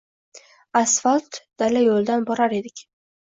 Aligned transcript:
Asfalt 0.79 1.37
dala 1.63 1.85
yo‘lidan 1.89 2.27
borar 2.31 2.57
edik. 2.63 2.85